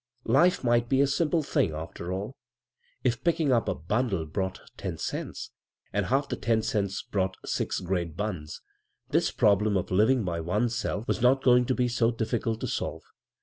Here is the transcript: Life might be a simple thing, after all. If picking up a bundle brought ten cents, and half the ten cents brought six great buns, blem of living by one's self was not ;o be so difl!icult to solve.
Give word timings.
Life 0.25 0.63
might 0.63 0.89
be 0.89 0.99
a 1.01 1.05
simple 1.05 1.43
thing, 1.43 1.73
after 1.75 2.11
all. 2.11 2.35
If 3.03 3.23
picking 3.23 3.51
up 3.51 3.67
a 3.69 3.75
bundle 3.75 4.25
brought 4.25 4.59
ten 4.75 4.97
cents, 4.97 5.51
and 5.93 6.07
half 6.07 6.27
the 6.27 6.35
ten 6.35 6.63
cents 6.63 7.03
brought 7.03 7.37
six 7.45 7.79
great 7.79 8.17
buns, 8.17 8.61
blem 9.11 9.77
of 9.77 9.91
living 9.91 10.23
by 10.23 10.39
one's 10.39 10.73
self 10.75 11.07
was 11.07 11.21
not 11.21 11.45
;o 11.45 11.63
be 11.63 11.87
so 11.87 12.11
difl!icult 12.11 12.61
to 12.61 12.67
solve. 12.67 13.03